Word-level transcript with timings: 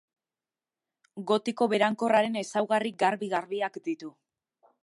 Gotiko 1.33 1.69
berankorraren 1.75 2.39
ezaugarri 2.43 2.93
garbi-garbiak 3.05 3.83
ditu. 3.91 4.15